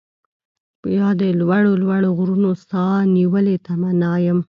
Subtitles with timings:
[0.97, 4.39] يا د لوړو لوړو غرونو، ساه نيولې تمنا يم